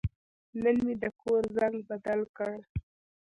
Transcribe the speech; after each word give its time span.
نن 0.63 0.75
مې 0.85 0.93
د 1.03 1.05
کور 1.21 1.43
زنګ 1.55 1.75
بدل 1.89 2.19
کړ. 2.37 2.53